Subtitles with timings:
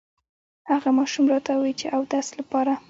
[0.71, 2.73] هغه ماشوم راته ووې چې اودس لپاره